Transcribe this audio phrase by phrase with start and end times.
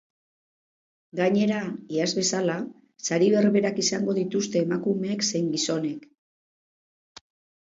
[1.19, 1.59] Gainera,
[1.97, 2.55] iaz bezala,
[3.09, 6.09] sari berberak izango dituzte emakumeek zein gizonek.